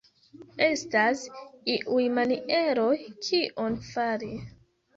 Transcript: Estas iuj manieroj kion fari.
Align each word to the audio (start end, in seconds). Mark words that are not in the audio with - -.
Estas 0.67 1.25
iuj 1.75 2.07
manieroj 2.17 2.91
kion 3.29 3.81
fari. 3.93 4.35